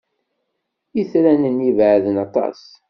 Itran-nni 1.01 1.71
beɛden 1.77 2.15
aṭas. 2.25 2.61